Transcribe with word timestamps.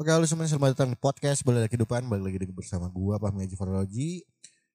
Oke, 0.00 0.08
halo 0.08 0.24
semuanya 0.24 0.56
selamat 0.56 0.72
datang 0.72 0.96
di 0.96 0.96
podcast 0.96 1.44
Boleh 1.44 1.68
Kehidupan 1.68 2.08
Balik 2.08 2.40
lagi 2.40 2.56
bersama 2.56 2.88
gua 2.88 3.20
Fahmi 3.20 3.44
Haji 3.44 3.52
Farologi 3.52 4.24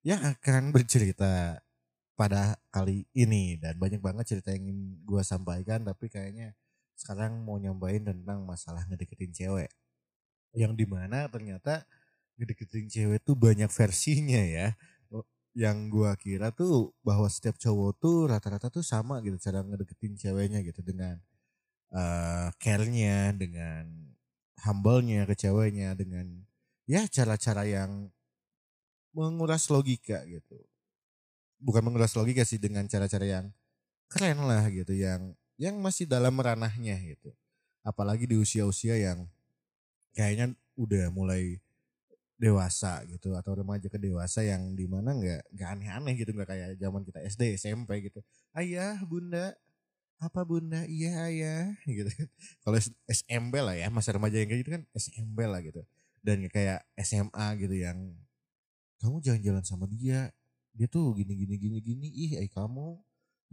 Yang 0.05 0.37
akan 0.37 0.69
bercerita 0.69 1.65
pada 2.13 2.61
kali 2.69 3.09
ini. 3.09 3.57
Dan 3.57 3.81
banyak 3.81 4.05
banget 4.05 4.29
cerita 4.29 4.53
yang 4.53 4.69
ingin 4.69 5.01
gua 5.01 5.25
sampaikan 5.25 5.81
Tapi 5.81 6.13
kayaknya 6.13 6.53
sekarang 6.93 7.41
mau 7.41 7.57
nyampein 7.57 8.05
tentang 8.05 8.45
masalah 8.45 8.85
ngedeketin 8.85 9.33
cewek. 9.33 9.73
Yang 10.53 10.77
di 10.77 10.85
mana 10.85 11.25
ternyata 11.25 11.89
ngedeketin 12.37 12.85
cewek 12.85 13.25
tuh 13.25 13.33
banyak 13.33 13.73
versinya 13.73 14.45
ya. 14.45 14.77
Yang 15.57 15.77
gua 15.89 16.13
kira 16.21 16.53
tuh 16.53 16.93
bahwa 17.01 17.25
setiap 17.33 17.57
cowok 17.57 17.97
tuh 17.97 18.29
rata-rata 18.29 18.69
tuh 18.69 18.85
sama 18.85 19.25
gitu 19.25 19.41
Cara 19.41 19.65
ngedeketin 19.65 20.21
ceweknya 20.21 20.61
gitu 20.61 20.85
dengan 20.85 21.17
uh, 21.89 22.53
care-nya 22.61 23.33
Dengan 23.33 24.13
humble-nya 24.63 25.27
ke 25.27 25.35
ceweknya 25.35 25.97
dengan 25.97 26.47
ya 26.87 27.03
cara-cara 27.09 27.67
yang 27.67 28.13
menguras 29.11 29.67
logika 29.71 30.23
gitu. 30.27 30.59
Bukan 31.59 31.81
menguras 31.83 32.13
logika 32.15 32.43
sih 32.43 32.59
dengan 32.59 32.85
cara-cara 32.85 33.25
yang 33.25 33.45
keren 34.11 34.43
lah 34.45 34.67
gitu 34.69 34.93
yang 34.95 35.33
yang 35.55 35.75
masih 35.79 36.05
dalam 36.07 36.35
ranahnya 36.35 36.99
gitu. 37.03 37.31
Apalagi 37.83 38.27
di 38.27 38.35
usia-usia 38.35 38.99
yang 38.99 39.27
kayaknya 40.15 40.55
udah 40.75 41.11
mulai 41.11 41.59
dewasa 42.35 42.99
gitu 43.07 43.31
atau 43.31 43.55
remaja 43.55 43.87
ke 43.87 43.95
dewasa 43.95 44.43
yang 44.43 44.75
di 44.75 44.83
mana 44.91 45.15
nggak 45.15 45.55
nggak 45.55 45.69
aneh-aneh 45.71 46.13
gitu 46.19 46.35
nggak 46.35 46.49
kayak 46.51 46.69
zaman 46.75 47.01
kita 47.07 47.19
SD 47.31 47.41
SMP 47.55 48.11
gitu 48.11 48.19
ayah 48.59 48.99
bunda 49.07 49.55
apa 50.19 50.41
bunda? 50.47 50.83
Iya 50.87 51.27
ya. 51.31 51.55
Gitu 51.87 52.09
kalau 52.63 52.77
SMP 53.07 53.59
lah 53.59 53.75
ya 53.75 53.87
masa 53.91 54.15
remaja 54.15 54.39
yang 54.39 54.49
kayak 54.49 54.61
gitu 54.65 54.71
kan 54.79 54.83
SMP 54.95 55.45
lah 55.47 55.59
gitu. 55.61 55.81
Dan 56.25 56.47
kayak 56.49 56.81
SMA 56.97 57.45
gitu 57.61 57.75
yang 57.75 57.97
kamu 59.03 59.21
jalan-jalan 59.21 59.63
sama 59.65 59.85
dia. 59.85 60.31
Dia 60.75 60.87
tuh 60.91 61.15
gini 61.15 61.33
gini 61.35 61.55
gini 61.59 61.77
gini. 61.83 62.07
Ih 62.09 62.31
ay 62.41 62.47
kamu 62.51 62.99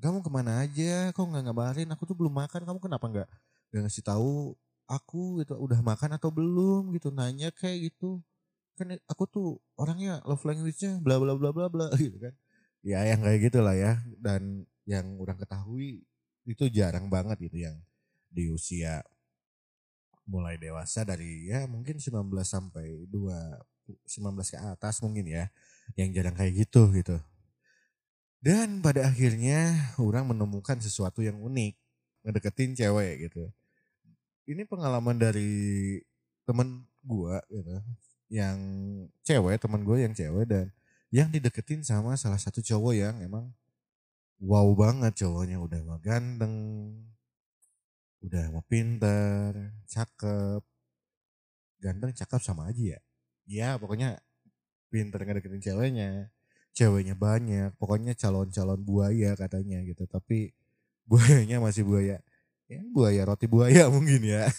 kamu 0.02 0.18
ke 0.24 0.30
mana 0.32 0.64
aja? 0.64 1.12
Kok 1.14 1.24
nggak 1.30 1.44
ngabarin? 1.50 1.88
Aku 1.94 2.02
tuh 2.08 2.16
belum 2.16 2.32
makan. 2.32 2.64
Kamu 2.64 2.78
kenapa 2.82 3.06
nggak 3.10 3.28
nggak 3.72 3.82
ngasih 3.88 4.04
tahu 4.04 4.56
aku 4.88 5.42
gitu 5.44 5.54
udah 5.56 5.80
makan 5.84 6.16
atau 6.16 6.30
belum? 6.32 6.90
Gitu 6.96 7.12
nanya 7.12 7.52
kayak 7.52 7.92
gitu. 7.92 8.22
Kan 8.78 8.96
aku 9.06 9.24
tuh 9.28 9.48
orangnya 9.76 10.24
love 10.24 10.42
language-nya 10.42 10.98
bla 11.04 11.20
bla 11.20 11.36
bla 11.36 11.52
bla 11.52 11.66
bla 11.68 11.86
gitu 12.02 12.16
kan. 12.18 12.34
Ya 12.82 13.04
yang 13.06 13.20
kayak 13.22 13.52
gitulah 13.52 13.76
ya. 13.76 14.00
Dan 14.18 14.66
yang 14.88 15.20
orang 15.22 15.38
ketahui 15.38 16.02
itu 16.48 16.66
jarang 16.72 17.06
banget 17.06 17.48
gitu 17.50 17.66
yang 17.68 17.76
di 18.32 18.50
usia 18.50 19.04
mulai 20.26 20.56
dewasa 20.56 21.02
dari 21.02 21.50
ya 21.50 21.66
mungkin 21.66 21.98
19 21.98 22.30
sampai 22.46 23.06
2 23.10 24.06
19 24.06 24.38
ke 24.54 24.58
atas 24.58 25.02
mungkin 25.02 25.26
ya 25.26 25.50
yang 25.98 26.14
jarang 26.14 26.34
kayak 26.38 26.66
gitu 26.66 26.88
gitu. 26.94 27.18
Dan 28.42 28.82
pada 28.82 29.06
akhirnya 29.06 29.94
orang 30.02 30.26
menemukan 30.26 30.78
sesuatu 30.82 31.22
yang 31.22 31.38
unik 31.38 31.74
ngedeketin 32.26 32.74
cewek 32.74 33.30
gitu. 33.30 33.50
Ini 34.46 34.66
pengalaman 34.66 35.18
dari 35.18 35.98
temen 36.42 36.86
gua 37.06 37.38
gitu 37.50 37.78
yang 38.32 38.56
cewek 39.20 39.60
teman 39.60 39.84
gue 39.84 40.08
yang 40.08 40.16
cewek 40.16 40.48
dan 40.48 40.66
yang 41.12 41.28
dideketin 41.28 41.84
sama 41.84 42.16
salah 42.16 42.40
satu 42.40 42.64
cowok 42.64 42.96
yang 42.96 43.14
emang 43.20 43.52
wow 44.42 44.66
banget 44.74 45.22
cowoknya 45.22 45.62
udah 45.62 45.80
mah 45.86 46.00
ganteng, 46.02 46.54
udah 48.26 48.44
mah 48.50 48.64
pinter, 48.66 49.54
cakep, 49.86 50.62
ganteng 51.78 52.10
cakep 52.10 52.40
sama 52.42 52.66
aja 52.74 52.98
ya. 52.98 53.00
Ya 53.46 53.68
pokoknya 53.78 54.18
pinter 54.90 55.22
ngedeketin 55.22 55.62
ceweknya, 55.62 56.10
ceweknya 56.74 57.14
banyak, 57.14 57.70
pokoknya 57.78 58.18
calon-calon 58.18 58.82
buaya 58.82 59.38
katanya 59.38 59.78
gitu. 59.86 60.10
Tapi 60.10 60.50
buayanya 61.10 61.62
masih 61.62 61.86
buaya, 61.86 62.18
ya 62.66 62.82
buaya 62.90 63.22
roti 63.22 63.46
buaya 63.46 63.86
mungkin 63.94 64.26
ya. 64.26 64.50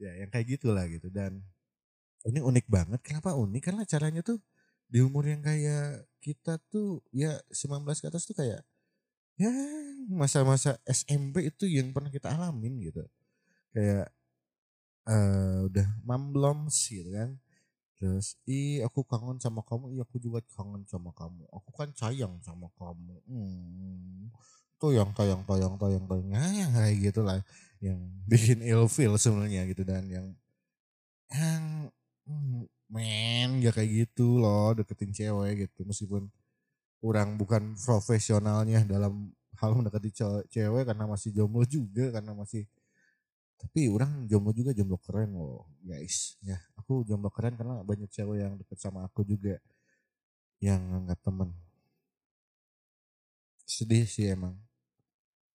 ya 0.00 0.10
yang 0.24 0.32
kayak 0.32 0.56
gitulah 0.56 0.88
gitu 0.88 1.12
dan 1.12 1.44
ini 2.24 2.40
unik 2.40 2.66
banget. 2.68 3.00
Kenapa 3.04 3.36
unik? 3.36 3.62
Karena 3.72 3.84
caranya 3.84 4.20
tuh 4.24 4.40
di 4.88 5.04
umur 5.04 5.28
yang 5.28 5.44
kayak 5.44 6.08
kita 6.20 6.60
tuh 6.72 7.04
ya 7.12 7.36
19 7.52 7.84
ke 8.00 8.08
atas 8.08 8.24
tuh 8.28 8.36
kayak 8.36 8.60
ya 9.40 9.52
masa-masa 10.12 10.76
SMP 10.84 11.48
itu 11.48 11.64
yang 11.64 11.96
pernah 11.96 12.12
kita 12.12 12.28
alamin 12.28 12.76
gitu. 12.84 13.00
Kayak 13.72 14.12
uh, 15.08 15.64
udah 15.64 15.88
mambloms 16.04 16.76
gitu 16.92 17.08
kan. 17.16 17.40
Terus, 18.00 18.36
ih 18.48 18.80
aku 18.80 19.04
kangen 19.04 19.36
sama 19.40 19.60
kamu, 19.60 19.92
iya 19.92 20.08
aku 20.08 20.16
juga 20.16 20.40
kangen 20.56 20.88
sama 20.88 21.12
kamu. 21.12 21.44
Aku 21.52 21.70
kan 21.76 21.92
sayang 21.92 22.40
sama 22.40 22.72
kamu. 22.76 23.16
Hmm. 23.28 24.32
Tuh 24.80 24.96
yang 24.96 25.12
tayang 25.12 25.44
tayang 25.44 25.76
tayang 25.76 26.04
tayang 26.08 26.28
nah, 26.32 26.48
yang 26.48 26.72
kayak 26.72 26.96
gitu 27.12 27.20
lah. 27.20 27.44
Yang 27.80 28.00
bikin 28.28 28.58
ilfeel 28.64 29.16
sebenarnya 29.20 29.68
gitu 29.68 29.84
dan 29.84 30.08
yang 30.08 30.26
yang 31.30 31.92
hmm, 32.24 32.66
men 32.90 33.62
gak 33.62 33.78
kayak 33.78 33.90
gitu 34.04 34.42
loh 34.42 34.74
deketin 34.74 35.14
cewek 35.14 35.68
gitu 35.68 35.86
meskipun 35.86 36.26
kurang 37.00 37.40
bukan 37.40 37.74
profesionalnya 37.80 38.84
dalam 38.84 39.32
hal 39.56 39.72
mendekati 39.76 40.12
cewek 40.48 40.84
karena 40.88 41.04
masih 41.08 41.32
jomblo 41.32 41.64
juga 41.64 42.12
karena 42.12 42.32
masih 42.36 42.68
tapi 43.60 43.92
orang 43.92 44.24
jomblo 44.24 44.52
juga 44.56 44.72
jomblo 44.72 44.96
keren 45.00 45.36
loh. 45.36 45.68
Guys 45.84 46.36
ya 46.44 46.56
aku 46.76 47.04
jomblo 47.08 47.28
keren 47.32 47.56
karena 47.56 47.80
banyak 47.84 48.08
cewek 48.12 48.36
yang 48.40 48.52
deket 48.60 48.78
sama 48.80 49.04
aku 49.08 49.24
juga 49.24 49.56
yang 50.60 50.80
nggak 51.08 51.20
temen. 51.24 51.52
Sedih 53.64 54.04
sih 54.04 54.28
emang 54.28 54.56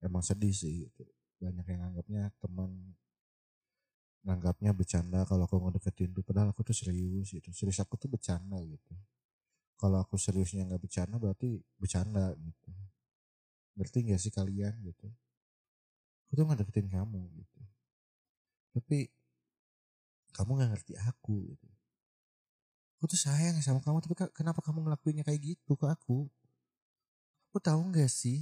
emang 0.04 0.24
sedih 0.24 0.52
sih 0.56 0.88
gitu. 0.88 1.04
banyak 1.44 1.68
yang 1.76 1.82
anggapnya 1.92 2.24
teman 2.40 2.72
nganggapnya 4.24 4.72
bercanda 4.72 5.28
kalau 5.28 5.44
aku 5.44 5.60
ngedeketin 5.60 6.16
tuh 6.16 6.24
padahal 6.24 6.56
aku 6.56 6.64
tuh 6.64 6.72
serius 6.72 7.28
gitu 7.36 7.52
serius 7.52 7.84
aku 7.84 8.00
tuh 8.00 8.08
bercanda 8.08 8.56
gitu 8.64 8.96
kalau 9.84 10.00
aku 10.00 10.16
seriusnya 10.16 10.64
nggak 10.64 10.80
bercanda 10.80 11.20
berarti 11.20 11.60
bercanda 11.76 12.32
gitu. 12.40 12.72
Ngerti 13.76 13.98
gak 14.08 14.22
sih 14.24 14.32
kalian 14.32 14.72
gitu? 14.80 15.12
Aku 16.24 16.40
tuh 16.40 16.44
nggak 16.48 16.64
deketin 16.64 16.88
kamu 16.88 17.20
gitu. 17.36 17.60
Tapi 18.80 19.12
kamu 20.32 20.52
nggak 20.56 20.72
ngerti 20.72 20.94
aku 21.04 21.52
gitu. 21.52 21.68
Aku 22.96 23.12
tuh 23.12 23.20
sayang 23.20 23.60
sama 23.60 23.84
kamu 23.84 24.00
tapi 24.00 24.16
kenapa 24.32 24.64
kamu 24.64 24.88
ngelakuinnya 24.88 25.28
kayak 25.28 25.52
gitu 25.52 25.76
ke 25.76 25.84
aku? 25.92 26.32
Aku 27.52 27.60
tahu 27.60 27.84
nggak 27.92 28.08
sih? 28.08 28.40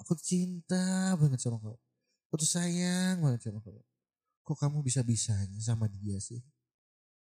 Aku 0.00 0.16
cinta 0.16 1.12
banget 1.20 1.44
sama 1.44 1.60
kamu. 1.60 1.76
Aku 2.32 2.34
tuh 2.40 2.48
sayang 2.48 3.20
banget 3.20 3.52
sama 3.52 3.60
kamu. 3.60 3.84
Kok 4.48 4.56
kamu 4.64 4.80
bisa 4.80 5.04
bisanya 5.04 5.60
sama 5.60 5.92
dia 5.92 6.16
sih? 6.24 6.40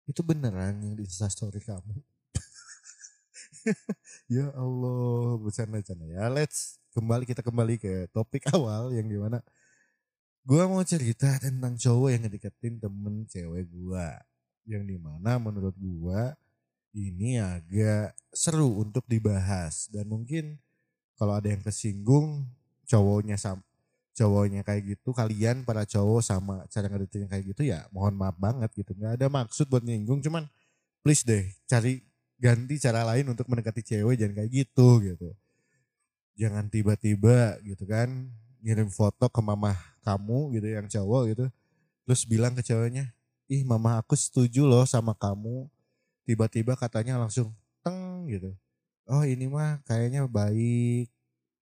Itu 0.09 0.25
beneran 0.25 0.81
yang 0.81 0.97
di 0.97 1.05
story 1.05 1.61
kamu 1.61 2.01
ya 4.37 4.47
Allah, 4.55 5.39
bercanda-canda 5.41 6.07
ya. 6.09 6.27
Let's 6.31 6.79
kembali 6.97 7.25
kita 7.29 7.45
kembali 7.45 7.79
ke 7.79 8.11
topik 8.11 8.49
awal 8.57 8.91
yang 8.91 9.07
gimana 9.07 9.39
gua 10.49 10.65
mau 10.65 10.81
cerita 10.81 11.37
tentang 11.39 11.77
cowok 11.77 12.09
yang 12.09 12.23
ngedeketin 12.25 12.81
temen 12.81 13.29
cewek 13.29 13.69
gua. 13.69 14.19
Yang 14.69 14.83
di 14.85 14.97
mana 15.01 15.37
menurut 15.41 15.77
gua 15.77 16.37
ini 16.97 17.37
agak 17.39 18.17
seru 18.33 18.81
untuk 18.81 19.05
dibahas. 19.07 19.93
Dan 19.93 20.09
mungkin 20.09 20.57
kalau 21.21 21.37
ada 21.37 21.53
yang 21.53 21.61
kesinggung 21.61 22.49
cowoknya 22.89 23.37
sama 23.37 23.63
cowoknya 24.19 24.67
kayak 24.67 24.99
gitu 24.99 25.15
kalian 25.15 25.63
para 25.63 25.87
cowok 25.87 26.27
sama 26.27 26.67
cara 26.67 26.91
ngedeketin 26.91 27.31
kayak 27.31 27.55
gitu 27.55 27.63
ya 27.71 27.87
mohon 27.95 28.17
maaf 28.17 28.35
banget 28.41 28.73
gitu. 28.75 28.97
Nggak 28.97 29.21
ada 29.21 29.27
maksud 29.31 29.69
buat 29.71 29.85
nyinggung 29.85 30.25
cuman 30.25 30.49
please 31.05 31.23
deh 31.23 31.47
cari 31.69 32.08
ganti 32.39 32.79
cara 32.79 33.03
lain 33.03 33.27
untuk 33.27 33.51
mendekati 33.51 33.83
cewek 33.83 34.15
jangan 34.15 34.35
kayak 34.43 34.51
gitu 34.55 34.89
gitu. 35.03 35.29
Jangan 36.39 36.71
tiba-tiba 36.71 37.59
gitu 37.67 37.83
kan 37.85 38.31
ngirim 38.63 38.87
foto 38.91 39.27
ke 39.27 39.41
mama 39.43 39.75
kamu 40.07 40.55
gitu 40.55 40.69
yang 40.71 40.87
cowok 40.87 41.23
gitu. 41.35 41.45
Terus 42.07 42.23
bilang 42.25 42.55
ke 42.55 42.63
ceweknya 42.63 43.11
ih 43.51 43.67
mama 43.67 43.99
aku 43.99 44.15
setuju 44.15 44.65
loh 44.65 44.87
sama 44.87 45.13
kamu. 45.19 45.67
Tiba-tiba 46.23 46.79
katanya 46.79 47.19
langsung 47.19 47.51
teng 47.83 48.31
gitu. 48.31 48.55
Oh 49.11 49.27
ini 49.27 49.51
mah 49.51 49.83
kayaknya 49.83 50.29
baik 50.31 51.11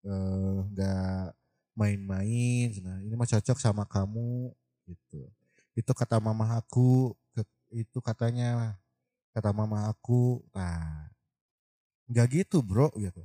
eh, 0.05 0.58
nggak 0.76 1.26
uh, 1.32 1.34
main-main 1.76 2.73
nah 2.81 2.99
ini 3.05 3.14
mah 3.17 3.28
cocok 3.28 3.56
sama 3.56 3.88
kamu 3.88 4.52
gitu. 4.84 5.25
Itu 5.73 5.93
kata 5.96 6.20
mama 6.20 6.61
aku 6.61 7.17
itu 7.73 7.99
katanya 8.00 8.78
kata 9.37 9.53
mama 9.53 9.93
aku 9.93 10.41
nah 10.56 11.12
nggak 12.09 12.27
gitu 12.41 12.65
bro 12.65 12.88
gitu 12.97 13.21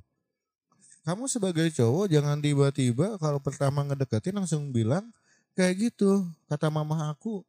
kamu 1.07 1.31
sebagai 1.31 1.71
cowok 1.71 2.11
jangan 2.11 2.43
tiba-tiba 2.43 3.15
kalau 3.15 3.39
pertama 3.39 3.87
ngedeketin 3.87 4.35
langsung 4.35 4.75
bilang 4.75 5.07
kayak 5.55 5.87
gitu 5.87 6.27
kata 6.51 6.67
mama 6.67 7.07
aku 7.07 7.47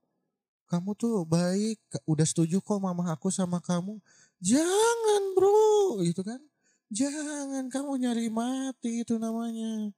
kamu 0.73 0.97
tuh 0.97 1.29
baik, 1.29 1.76
udah 2.09 2.25
setuju 2.25 2.64
kok 2.64 2.81
mama 2.81 3.12
aku 3.12 3.29
sama 3.29 3.61
kamu. 3.61 4.00
Jangan 4.41 5.23
bro, 5.37 6.00
gitu 6.00 6.25
kan. 6.25 6.41
Jangan 6.88 7.69
kamu 7.69 8.00
nyari 8.00 8.32
mati 8.32 9.05
itu 9.05 9.20
namanya. 9.20 9.93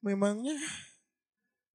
Memangnya 0.00 0.56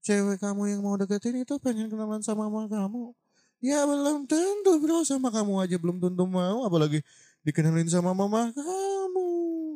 cewek 0.02 0.42
kamu 0.42 0.74
yang 0.74 0.82
mau 0.82 0.98
deketin 0.98 1.46
itu 1.46 1.62
pengen 1.62 1.94
kenalan 1.94 2.26
sama 2.26 2.50
mama 2.50 2.66
kamu. 2.66 3.14
Ya 3.60 3.84
belum 3.84 4.24
tentu 4.24 4.80
bro 4.80 5.04
sama 5.04 5.28
kamu 5.28 5.60
aja 5.60 5.76
belum 5.76 6.00
tentu 6.00 6.24
mau 6.24 6.64
apalagi 6.64 7.04
dikenalin 7.44 7.92
sama 7.92 8.16
mama 8.16 8.56
kamu. 8.56 9.30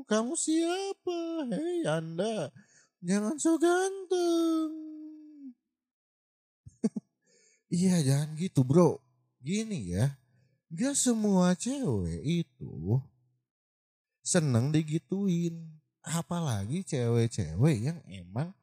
Kamu 0.08 0.34
siapa? 0.40 1.52
Hei 1.52 1.84
anda 1.84 2.48
jangan 3.04 3.36
so 3.36 3.60
ganteng. 3.60 4.72
Iya 7.74 8.00
jangan 8.08 8.40
gitu 8.40 8.64
bro. 8.64 9.04
Gini 9.44 9.92
ya. 9.92 10.16
Gak 10.72 10.96
semua 10.96 11.52
cewek 11.52 12.24
itu 12.24 13.04
seneng 14.24 14.72
digituin. 14.72 15.60
Apalagi 16.04 16.88
cewek-cewek 16.88 17.78
yang 17.84 18.00
emang 18.08 18.56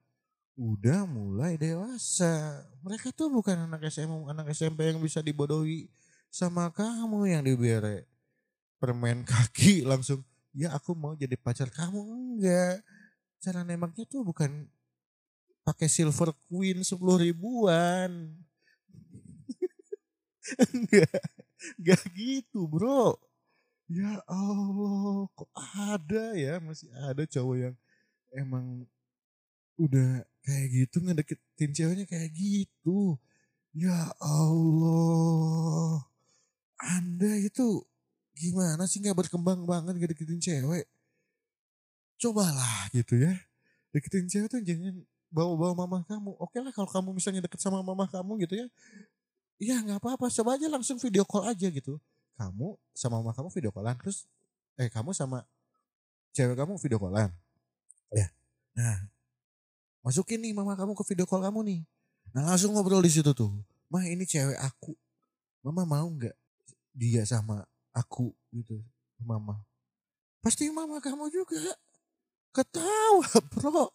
udah 0.61 1.09
mulai 1.09 1.57
dewasa. 1.57 2.61
Mereka 2.85 3.17
tuh 3.17 3.33
bukan 3.33 3.65
anak 3.65 3.89
SMA, 3.89 4.29
anak 4.29 4.53
SMP 4.53 4.93
yang 4.93 5.01
bisa 5.01 5.25
dibodohi 5.25 5.89
sama 6.29 6.69
kamu 6.69 7.33
yang 7.33 7.43
diberi 7.43 8.05
permen 8.77 9.25
kaki 9.31 9.89
langsung 9.89 10.21
ya 10.53 10.77
aku 10.77 10.93
mau 10.93 11.17
jadi 11.17 11.33
pacar 11.41 11.73
kamu. 11.73 12.01
Enggak. 12.37 12.85
Cara 13.41 13.65
nembaknya 13.65 14.05
tuh 14.05 14.21
bukan 14.21 14.69
pakai 15.65 15.89
silver 15.89 16.37
queen 16.53 16.85
sepuluh 16.85 17.17
ribuan. 17.17 18.37
Enggak. 20.77 21.25
Enggak 21.81 22.03
gitu 22.13 22.69
bro. 22.69 23.17
Ya 23.89 24.21
Allah 24.29 25.27
kok 25.35 25.51
ada 25.57 26.37
ya 26.37 26.61
masih 26.63 26.87
ada 26.95 27.25
cowok 27.27 27.57
yang 27.59 27.75
emang 28.37 28.87
udah 29.81 30.23
kayak 30.45 30.67
gitu 30.73 30.97
ngedeketin 31.05 31.71
ceweknya 31.77 32.07
kayak 32.09 32.31
gitu. 32.33 33.17
Ya 33.77 34.11
Allah. 34.19 36.05
Anda 36.81 37.39
itu 37.39 37.85
gimana 38.35 38.89
sih 38.89 39.05
nggak 39.05 39.27
berkembang 39.27 39.69
banget 39.69 39.95
ngedeketin 40.01 40.41
cewek? 40.41 40.89
Cobalah 42.21 42.89
gitu 42.93 43.17
ya. 43.21 43.33
Deketin 43.91 44.27
cewek 44.31 44.49
tuh 44.51 44.61
jangan 44.63 45.03
bawa-bawa 45.31 45.87
mama 45.87 45.99
kamu. 46.05 46.35
Oke 46.43 46.59
lah 46.59 46.75
kalau 46.75 46.91
kamu 46.91 47.09
misalnya 47.15 47.47
deket 47.47 47.63
sama 47.63 47.81
mama 47.81 48.11
kamu 48.11 48.43
gitu 48.45 48.55
ya. 48.59 48.67
Iya 49.61 49.77
nggak 49.85 50.01
apa-apa, 50.01 50.33
coba 50.33 50.57
aja 50.57 50.67
langsung 50.73 50.97
video 50.97 51.23
call 51.29 51.45
aja 51.47 51.69
gitu. 51.69 52.01
Kamu 52.41 52.81
sama 52.97 53.21
mama 53.21 53.37
kamu 53.37 53.49
video 53.53 53.71
callan, 53.71 53.97
terus 54.01 54.25
eh 54.81 54.89
kamu 54.89 55.13
sama 55.13 55.45
cewek 56.33 56.57
kamu 56.57 56.81
video 56.81 56.97
callan. 56.97 57.31
Masukin 60.11 60.43
nih 60.43 60.51
mama 60.51 60.75
kamu 60.75 60.99
ke 60.99 61.07
video 61.07 61.23
call 61.23 61.39
kamu 61.39 61.63
nih. 61.71 61.81
Nah 62.35 62.43
langsung 62.43 62.75
ngobrol 62.75 62.99
di 62.99 63.15
situ 63.15 63.31
tuh. 63.31 63.55
Mah 63.87 64.03
ini 64.11 64.27
cewek 64.27 64.59
aku. 64.59 64.99
Mama 65.63 65.87
mau 65.87 66.11
nggak 66.11 66.35
dia 66.91 67.23
sama 67.23 67.63
aku 67.95 68.35
gitu, 68.51 68.83
mama. 69.23 69.63
Pasti 70.43 70.67
mama 70.67 70.99
kamu 70.99 71.31
juga 71.31 71.63
ketawa 72.51 73.39
bro. 73.55 73.95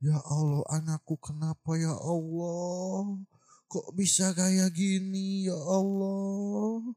Ya 0.00 0.16
Allah 0.24 0.64
anakku 0.80 1.20
kenapa 1.20 1.76
ya 1.76 1.92
Allah 1.92 3.20
kok 3.68 3.92
bisa 3.92 4.32
kayak 4.32 4.72
gini 4.72 5.44
ya 5.44 5.60
Allah. 5.60 6.88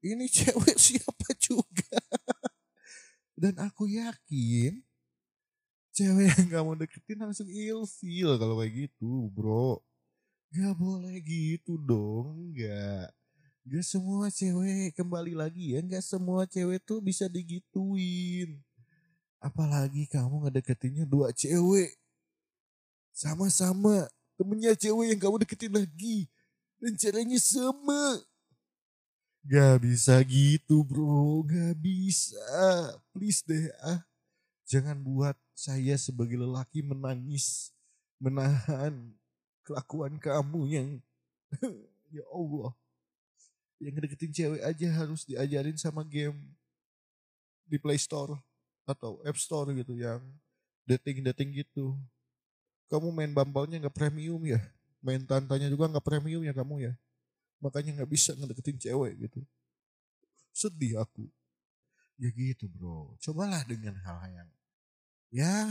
Ini 0.00 0.32
cewek 0.32 0.80
siapa 0.96 1.28
juga. 1.36 2.00
Dan 3.36 3.60
aku 3.60 3.84
yakin 3.84 4.80
cewek 5.94 6.34
yang 6.34 6.50
kamu 6.50 6.72
deketin 6.82 7.18
langsung 7.22 7.46
ilfil 7.46 8.34
kalau 8.36 8.58
kayak 8.58 8.90
gitu 8.90 9.30
bro. 9.30 9.78
Gak 10.50 10.74
boleh 10.78 11.18
gitu 11.22 11.78
dong, 11.78 12.54
gak. 12.54 13.10
Gak 13.64 13.84
semua 13.86 14.28
cewek 14.30 14.94
kembali 14.94 15.34
lagi 15.34 15.74
ya, 15.74 15.80
gak 15.82 16.04
semua 16.04 16.46
cewek 16.46 16.82
tuh 16.82 16.98
bisa 17.02 17.30
digituin. 17.30 18.58
Apalagi 19.42 20.06
kamu 20.10 20.46
ngedeketinnya 20.46 21.06
dua 21.06 21.34
cewek. 21.34 21.98
Sama-sama 23.14 24.10
temennya 24.38 24.74
cewek 24.78 25.14
yang 25.14 25.20
kamu 25.22 25.36
deketin 25.42 25.74
lagi. 25.74 26.30
Dan 26.78 26.98
caranya 26.98 27.38
sama. 27.38 28.22
Gak 29.44 29.82
bisa 29.82 30.22
gitu 30.24 30.86
bro, 30.86 31.42
gak 31.44 31.74
bisa. 31.82 32.40
Please 33.10 33.42
deh 33.42 33.68
ah. 33.82 34.06
Jangan 34.64 35.02
buat 35.04 35.36
saya 35.54 35.94
sebagai 35.94 36.34
lelaki 36.34 36.82
menangis. 36.82 37.70
Menahan 38.18 39.14
kelakuan 39.62 40.18
kamu 40.18 40.60
yang 40.68 40.88
ya 42.14 42.24
Allah. 42.30 42.74
Yang 43.78 43.94
deketin 44.06 44.32
cewek 44.34 44.62
aja 44.62 44.88
harus 45.02 45.22
diajarin 45.26 45.78
sama 45.78 46.02
game 46.02 46.36
di 47.64 47.78
Play 47.80 47.98
Store 47.98 48.38
atau 48.84 49.18
App 49.24 49.40
Store 49.40 49.72
gitu 49.72 49.96
yang 49.96 50.20
dating-dating 50.84 51.64
gitu. 51.64 51.96
Kamu 52.92 53.10
main 53.10 53.32
bumble 53.32 53.66
nggak 53.66 53.94
premium 53.94 54.42
ya? 54.44 54.60
Main 55.00 55.24
tantanya 55.24 55.68
juga 55.72 55.88
nggak 55.88 56.04
premium 56.04 56.44
ya 56.44 56.52
kamu 56.52 56.92
ya? 56.92 56.92
Makanya 57.60 58.00
nggak 58.02 58.10
bisa 58.12 58.36
ngedeketin 58.36 58.76
cewek 58.76 59.16
gitu. 59.28 59.40
Sedih 60.52 61.00
aku. 61.00 61.26
Ya 62.20 62.30
gitu 62.30 62.70
bro. 62.70 63.16
Cobalah 63.18 63.64
dengan 63.66 63.96
hal 64.04 64.22
yang 64.30 64.48
ya 65.34 65.66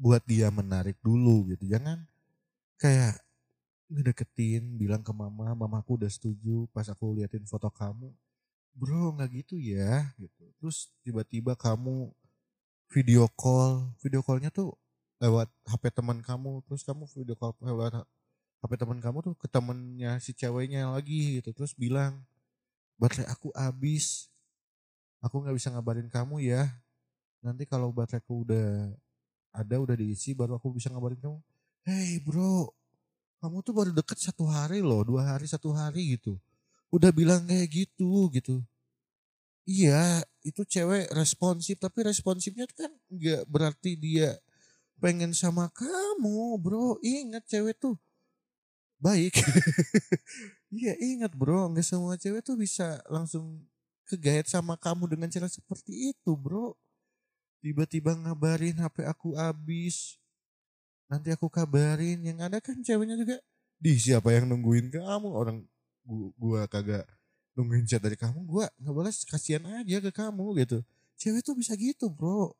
buat 0.00 0.24
dia 0.24 0.48
menarik 0.48 0.96
dulu 1.04 1.52
gitu. 1.52 1.68
Jangan 1.68 2.08
kayak 2.80 3.20
ngedeketin 3.92 4.80
bilang 4.80 5.04
ke 5.04 5.12
mama, 5.12 5.52
mamaku 5.52 6.00
udah 6.00 6.08
setuju 6.08 6.64
pas 6.72 6.88
aku 6.88 7.20
liatin 7.20 7.44
foto 7.44 7.68
kamu. 7.68 8.08
Bro 8.72 9.20
nggak 9.20 9.44
gitu 9.44 9.60
ya 9.60 10.08
gitu. 10.16 10.48
Terus 10.56 10.88
tiba-tiba 11.04 11.52
kamu 11.52 12.08
video 12.88 13.28
call, 13.36 13.92
video 14.00 14.24
callnya 14.24 14.48
tuh 14.48 14.72
lewat 15.22 15.46
HP 15.68 15.94
teman 15.94 16.18
kamu 16.18 16.66
terus 16.66 16.82
kamu 16.82 17.06
video 17.14 17.38
call 17.38 17.54
lewat 17.62 18.02
HP 18.58 18.72
teman 18.74 18.98
kamu 18.98 19.22
tuh 19.22 19.34
ke 19.38 19.46
temennya 19.46 20.18
si 20.18 20.34
ceweknya 20.34 20.90
lagi 20.90 21.38
gitu 21.38 21.54
terus 21.54 21.78
bilang 21.78 22.26
baterai 22.98 23.30
aku 23.30 23.54
habis 23.54 24.26
aku 25.22 25.38
nggak 25.46 25.54
bisa 25.54 25.70
ngabarin 25.70 26.10
kamu 26.10 26.42
ya 26.42 26.74
nanti 27.42 27.66
kalau 27.66 27.90
bateraiku 27.90 28.46
udah 28.46 28.94
ada 29.52 29.76
udah 29.82 29.96
diisi 29.98 30.32
baru 30.32 30.56
aku 30.56 30.78
bisa 30.78 30.88
ngabarin 30.88 31.20
kamu 31.20 31.38
hey 31.84 32.22
bro 32.22 32.70
kamu 33.42 33.58
tuh 33.66 33.74
baru 33.74 33.90
deket 33.90 34.18
satu 34.22 34.46
hari 34.46 34.78
loh 34.86 35.02
dua 35.02 35.34
hari 35.34 35.50
satu 35.50 35.74
hari 35.74 36.14
gitu. 36.14 36.38
Udah 36.94 37.10
bilang 37.10 37.42
kayak 37.42 37.66
gitu 37.74 38.30
gitu. 38.30 38.62
Iya 39.66 40.22
itu 40.46 40.62
cewek 40.62 41.10
responsif 41.14 41.78
tapi 41.82 42.06
responsifnya 42.06 42.66
kan 42.70 42.90
nggak 43.10 43.42
berarti 43.50 43.98
dia 43.98 44.38
pengen 45.02 45.34
sama 45.34 45.66
kamu 45.74 46.54
bro. 46.62 46.98
Ingat 47.02 47.44
cewek 47.50 47.76
tuh 47.82 47.98
baik. 49.02 49.34
Iya 50.72 50.96
ingat 50.96 51.36
bro 51.36 51.68
nggak 51.68 51.84
semua 51.84 52.16
cewek 52.16 52.40
tuh 52.48 52.56
bisa 52.56 52.96
langsung 53.12 53.60
kegayat 54.08 54.48
sama 54.48 54.72
kamu 54.80 55.04
dengan 55.04 55.28
cara 55.28 55.44
seperti 55.44 56.16
itu 56.16 56.32
bro 56.32 56.72
tiba-tiba 57.62 58.18
ngabarin 58.18 58.76
HP 58.82 59.06
aku 59.06 59.38
habis 59.38 60.18
nanti 61.06 61.30
aku 61.30 61.46
kabarin 61.46 62.18
yang 62.20 62.42
ada 62.42 62.58
kan 62.58 62.76
ceweknya 62.82 63.14
juga 63.16 63.38
di 63.78 63.94
siapa 63.96 64.34
yang 64.34 64.50
nungguin 64.50 64.90
kamu 64.90 65.28
orang 65.30 65.62
gua, 66.02 66.28
gua 66.34 66.60
kagak 66.66 67.06
nungguin 67.54 67.86
chat 67.86 68.02
dari 68.02 68.18
kamu 68.18 68.42
gua 68.44 68.66
nggak 68.76 68.94
boleh 68.94 69.12
kasihan 69.30 69.62
aja 69.78 70.02
ke 70.02 70.10
kamu 70.10 70.66
gitu 70.66 70.82
cewek 71.14 71.46
tuh 71.46 71.54
bisa 71.54 71.78
gitu 71.78 72.10
bro 72.10 72.50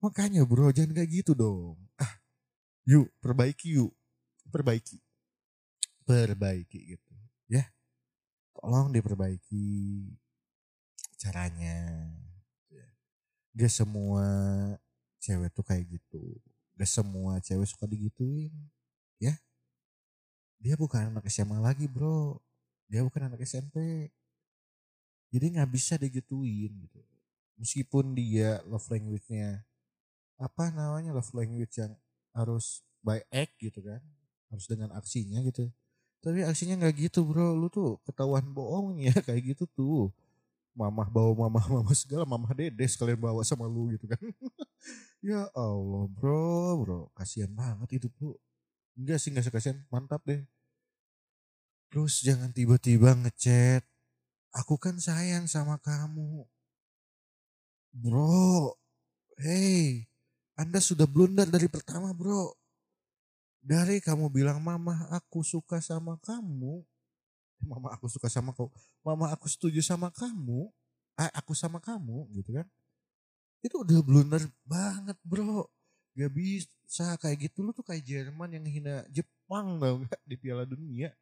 Makanya 0.00 0.48
bro 0.48 0.72
jangan 0.72 0.96
kayak 0.96 1.10
gitu 1.12 1.32
dong. 1.36 1.76
Ah, 2.00 2.16
yuk 2.88 3.12
perbaiki 3.20 3.76
yuk. 3.76 3.92
Perbaiki. 4.48 4.96
Perbaiki 6.08 6.96
gitu. 6.96 7.14
Ya. 7.52 7.68
Tolong 8.56 8.88
diperbaiki 8.88 9.68
caranya. 11.20 12.08
Gak 13.54 13.72
semua 13.72 14.26
cewek 15.20 15.50
tuh 15.52 15.64
kayak 15.66 15.84
gitu. 15.86 16.22
Gak 16.78 16.90
semua 16.90 17.38
cewek 17.42 17.66
suka 17.68 17.84
digituin. 17.86 18.52
Ya. 19.20 19.36
Dia 20.60 20.76
bukan 20.76 21.12
anak 21.14 21.26
SMA 21.28 21.58
lagi 21.58 21.88
bro. 21.88 22.38
Dia 22.90 23.02
bukan 23.06 23.30
anak 23.30 23.42
SMP. 23.46 24.08
Jadi 25.30 25.46
nggak 25.54 25.70
bisa 25.70 25.94
digituin 25.94 26.74
gitu. 26.74 27.00
Meskipun 27.54 28.18
dia 28.18 28.58
love 28.66 28.88
language-nya 28.90 29.62
apa 30.40 30.72
namanya 30.72 31.12
love 31.12 31.30
language 31.36 31.76
yang 31.76 31.92
harus 32.32 32.80
by 33.04 33.20
act 33.28 33.52
gitu 33.60 33.84
kan 33.84 34.00
harus 34.48 34.66
dengan 34.66 34.90
aksinya 34.96 35.38
gitu 35.44 35.68
Tapi 36.20 36.44
aksinya 36.44 36.76
nggak 36.84 37.08
gitu 37.08 37.24
bro, 37.24 37.56
lu 37.56 37.72
tuh 37.72 37.96
ketahuan 38.04 38.44
bohong 38.52 39.00
ya 39.00 39.14
kayak 39.26 39.56
gitu 39.56 39.64
tuh. 39.72 40.12
Mamah 40.70 41.08
bawa 41.10 41.46
mamah 41.46 41.66
mamah 41.80 41.96
segala, 41.96 42.22
mamah 42.24 42.54
dede 42.54 42.86
sekalian 42.86 43.18
bawa 43.18 43.42
sama 43.42 43.66
lu 43.66 43.90
gitu 43.94 44.06
kan. 44.06 44.20
ya 45.30 45.50
Allah 45.52 46.04
bro, 46.08 46.80
bro, 46.82 47.00
kasihan 47.14 47.50
banget 47.52 48.00
itu 48.02 48.08
tuh. 48.14 48.38
Enggak 48.94 49.18
sih, 49.18 49.34
enggak 49.34 49.50
sekasihan, 49.50 49.78
mantap 49.90 50.22
deh. 50.26 50.44
Terus 51.90 52.22
jangan 52.22 52.54
tiba-tiba 52.54 53.18
ngechat. 53.18 53.82
Aku 54.54 54.78
kan 54.78 54.98
sayang 54.98 55.50
sama 55.50 55.78
kamu. 55.82 56.46
Bro, 57.90 58.78
hey, 59.38 60.06
Anda 60.54 60.78
sudah 60.78 61.10
blunder 61.10 61.50
dari 61.50 61.66
pertama 61.66 62.14
bro. 62.14 62.54
Dari 63.60 63.98
kamu 63.98 64.30
bilang 64.30 64.62
mama 64.62 65.10
aku 65.10 65.42
suka 65.42 65.82
sama 65.82 66.14
kamu. 66.22 66.86
Mama 67.64 67.92
aku 67.94 68.06
suka 68.08 68.28
sama 68.32 68.52
kau. 68.56 68.72
Mama 69.04 69.32
aku 69.32 69.46
setuju 69.48 69.80
sama 69.84 70.08
kamu. 70.12 70.68
Eh, 71.20 71.30
aku 71.36 71.52
sama 71.52 71.78
kamu 71.80 72.28
gitu 72.36 72.56
kan. 72.56 72.66
Itu 73.60 73.84
udah 73.84 74.00
blunder 74.00 74.44
banget 74.64 75.18
bro. 75.24 75.68
Gak 76.16 76.32
bisa 76.32 77.16
kayak 77.20 77.50
gitu. 77.50 77.64
Lu 77.64 77.72
tuh 77.76 77.84
kayak 77.84 78.04
Jerman 78.04 78.56
yang 78.56 78.64
hina 78.66 79.04
Jepang 79.12 79.80
tau 79.80 80.04
gak 80.04 80.20
di 80.24 80.36
piala 80.40 80.64
dunia. 80.64 81.12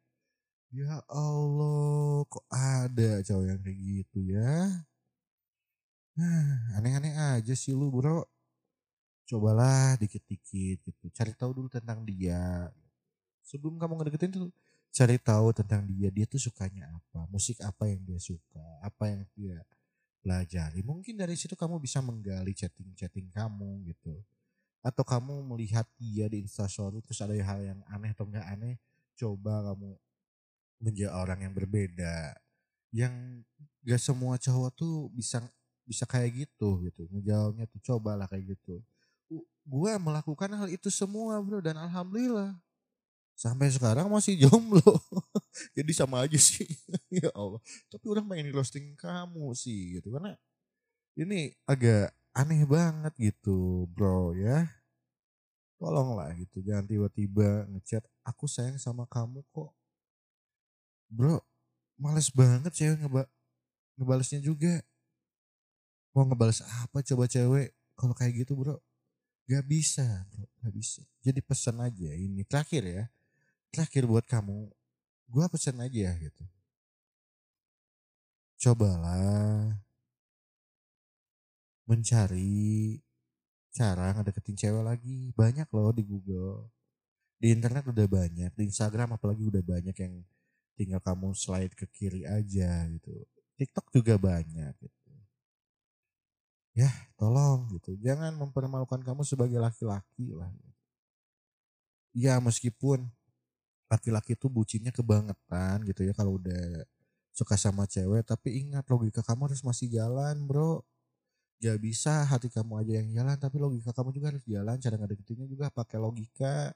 Ya 0.69 1.01
Allah 1.09 2.23
kok 2.29 2.45
ada 2.53 3.25
cowok 3.25 3.45
yang 3.49 3.59
kayak 3.65 3.79
gitu 3.79 4.19
ya. 4.37 4.85
Nah, 6.19 6.75
aneh-aneh 6.77 7.15
aja 7.15 7.53
sih 7.55 7.71
lu 7.71 7.87
bro 7.89 8.27
cobalah 9.29 9.93
dikit-dikit 10.01 10.81
gitu 10.81 11.05
cari 11.13 11.31
tahu 11.37 11.53
dulu 11.53 11.69
tentang 11.69 12.01
dia 12.01 12.73
sebelum 13.45 13.77
kamu 13.77 14.01
ngedeketin 14.01 14.33
tuh 14.33 14.49
cari 14.89 15.17
tahu 15.21 15.53
tentang 15.53 15.85
dia 15.85 16.09
dia 16.09 16.25
tuh 16.25 16.41
sukanya 16.41 16.89
apa 16.89 17.29
musik 17.29 17.61
apa 17.61 17.85
yang 17.87 18.01
dia 18.03 18.19
suka 18.19 18.65
apa 18.81 19.09
yang 19.09 19.21
dia 19.37 19.61
pelajari. 20.19 20.83
Mungkin 20.83 21.15
dari 21.15 21.35
situ 21.39 21.55
kamu 21.55 21.79
bisa 21.79 22.03
menggali 22.03 22.51
chatting-chatting 22.51 23.31
kamu 23.31 23.87
gitu. 23.89 24.19
Atau 24.79 25.03
kamu 25.03 25.43
melihat 25.43 25.87
dia 25.99 26.27
di 26.31 26.43
instastory 26.43 27.03
terus 27.03 27.19
ada 27.19 27.35
hal 27.35 27.59
yang 27.63 27.79
aneh 27.91 28.11
atau 28.15 28.27
enggak 28.27 28.47
aneh 28.47 28.75
coba 29.19 29.71
kamu 29.71 29.89
menjadi 30.79 31.11
orang 31.11 31.39
yang 31.43 31.53
berbeda. 31.55 32.35
Yang 32.89 33.13
gak 33.85 34.01
semua 34.01 34.35
cowok 34.39 34.71
tuh 34.75 34.95
bisa 35.13 35.43
bisa 35.89 36.05
kayak 36.05 36.45
gitu 36.45 36.85
gitu 36.85 37.09
ngejawabnya 37.09 37.65
tuh 37.65 37.81
cobalah 37.81 38.27
kayak 38.29 38.55
gitu. 38.55 38.81
Gue 39.69 39.91
melakukan 40.01 40.49
hal 40.49 40.69
itu 40.69 40.89
semua 40.89 41.37
bro 41.41 41.61
dan 41.61 41.77
alhamdulillah 41.77 42.57
sampai 43.39 43.71
sekarang 43.71 44.11
masih 44.11 44.35
jomblo. 44.35 44.83
Jadi 45.77 45.91
sama 45.95 46.27
aja 46.27 46.35
sih. 46.35 46.67
Ya 47.09 47.31
Allah. 47.33 47.57
Tapi 47.89 48.05
orang 48.11 48.27
pengen 48.27 48.51
roasting 48.51 48.93
kamu 48.99 49.55
sih 49.55 49.97
gitu. 49.97 50.11
Karena 50.13 50.35
ini 51.15 51.55
agak 51.63 52.11
aneh 52.35 52.67
banget 52.67 53.15
gitu 53.15 53.87
bro 53.95 54.35
ya. 54.35 54.67
Tolonglah 55.79 56.35
gitu 56.35 56.59
jangan 56.59 56.83
tiba-tiba 56.85 57.63
ngechat 57.71 58.03
aku 58.27 58.45
sayang 58.45 58.75
sama 58.75 59.07
kamu 59.07 59.41
kok. 59.55 59.71
Bro 61.07 61.39
males 61.99 62.29
banget 62.29 62.71
cewek 62.75 62.99
ngeba 62.99 63.23
ngebalesnya 63.95 64.43
juga. 64.43 64.83
Mau 66.11 66.27
ngebales 66.27 66.59
apa 66.61 66.99
coba 67.01 67.25
cewek? 67.25 67.71
Kalau 67.95 68.13
kayak 68.13 68.43
gitu 68.43 68.53
bro 68.59 68.77
Gak 69.49 69.65
bisa 69.65 70.05
bro, 70.29 70.45
gak 70.61 70.73
bisa. 70.77 71.01
Jadi 71.25 71.41
pesan 71.41 71.81
aja 71.81 72.13
ini. 72.13 72.45
Terakhir 72.45 72.83
ya. 72.85 73.03
Terakhir 73.69 74.03
buat 74.09 74.25
kamu, 74.25 74.69
gue 75.29 75.45
pesan 75.53 75.77
aja 75.81 76.09
gitu. 76.17 76.43
Cobalah 78.59 79.79
mencari 81.87 82.99
cara 83.71 84.13
ngedeketin 84.13 84.57
cewek 84.57 84.83
lagi. 84.83 85.31
Banyak 85.37 85.69
loh 85.71 85.93
di 85.93 86.03
Google. 86.03 86.69
Di 87.39 87.55
internet 87.55 87.87
udah 87.87 88.03
banyak, 88.03 88.51
di 88.51 88.63
Instagram 88.67 89.15
apalagi 89.15 89.47
udah 89.47 89.63
banyak 89.63 89.95
yang 89.95 90.13
tinggal 90.75 90.99
kamu 90.99 91.31
slide 91.31 91.71
ke 91.71 91.87
kiri 91.87 92.27
aja 92.27 92.83
gitu. 92.91 93.15
TikTok 93.55 93.95
juga 93.95 94.19
banyak 94.19 94.75
gitu 94.75 94.99
ya 96.79 96.89
tolong 97.19 97.67
gitu 97.75 97.97
jangan 97.99 98.31
mempermalukan 98.39 99.03
kamu 99.03 99.27
sebagai 99.27 99.59
laki-laki 99.59 100.31
lah 100.31 100.47
ya 102.15 102.39
meskipun 102.39 103.03
laki-laki 103.89 104.37
itu 104.37 104.47
bucinnya 104.47 104.93
kebangetan 104.93 105.81
gitu 105.83 106.05
ya 106.05 106.13
kalau 106.13 106.37
udah 106.37 106.85
suka 107.33 107.57
sama 107.57 107.89
cewek. 107.89 108.23
Tapi 108.25 108.63
ingat 108.65 108.85
logika 108.87 109.25
kamu 109.25 109.51
harus 109.51 109.61
masih 109.65 109.89
jalan 109.89 110.45
bro. 110.45 110.85
Gak 111.59 111.79
bisa 111.83 112.23
hati 112.23 112.47
kamu 112.47 112.79
aja 112.85 112.93
yang 113.03 113.09
jalan 113.11 113.35
tapi 113.35 113.59
logika 113.59 113.91
kamu 113.91 114.15
juga 114.15 114.31
harus 114.35 114.45
jalan. 114.47 114.77
Cara 114.79 114.95
ngedeketinnya 114.95 115.47
juga 115.49 115.67
pakai 115.73 115.97
logika. 115.99 116.71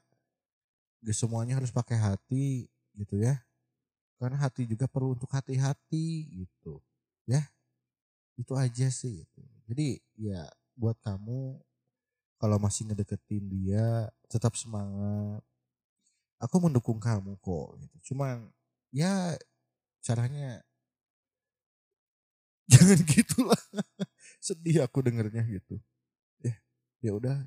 Gak 1.04 1.16
semuanya 1.16 1.56
harus 1.56 1.70
pakai 1.70 1.96
hati 1.96 2.66
gitu 2.98 3.16
ya. 3.22 3.38
Karena 4.18 4.38
hati 4.42 4.66
juga 4.66 4.90
perlu 4.90 5.14
untuk 5.16 5.30
hati-hati 5.30 6.28
gitu. 6.32 6.82
Ya 7.24 7.46
itu 8.34 8.52
aja 8.58 8.90
sih 8.90 9.22
gitu. 9.22 9.42
Jadi 9.70 10.02
ya 10.18 10.46
buat 10.74 10.98
kamu 11.02 11.62
kalau 12.38 12.58
masih 12.58 12.90
ngedeketin 12.90 13.46
dia 13.46 14.10
tetap 14.26 14.58
semangat. 14.58 15.40
Aku 16.42 16.56
mendukung 16.60 16.98
kamu 16.98 17.38
kok 17.40 17.68
gitu. 17.80 17.96
Cuman 18.12 18.50
ya 18.90 19.34
caranya 20.04 20.60
jangan 22.72 22.98
gitulah. 23.04 23.62
Sedih 24.40 24.84
aku 24.84 25.04
dengernya 25.04 25.44
gitu. 25.48 25.80
Ya, 26.42 26.54
ya 27.00 27.12
udah. 27.16 27.38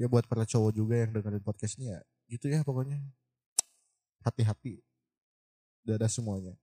Ya 0.00 0.08
buat 0.08 0.24
para 0.24 0.48
cowok 0.48 0.72
juga 0.72 0.96
yang 0.96 1.12
dengerin 1.12 1.44
podcast 1.44 1.76
ini 1.76 1.92
ya 1.92 2.00
gitu 2.30 2.46
ya 2.48 2.62
pokoknya. 2.62 3.00
Hati-hati. 4.24 4.80
Dadah 5.84 6.08
semuanya. 6.08 6.54